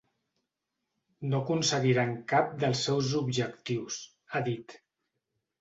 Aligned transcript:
No 1.33 1.41
aconseguiran 1.43 2.15
cap 2.33 2.49
dels 2.63 2.81
seus 2.89 3.13
objectius, 3.23 4.01
ha 4.33 4.43
dit. 4.49 4.79